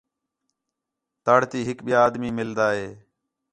تڑ 1.25 1.39
تی 1.49 1.59
ہِک 1.67 1.79
ٻِیا 1.85 1.97
آدمی 2.07 2.29
مِلدا 2.37 2.67
ہِے 2.77 2.87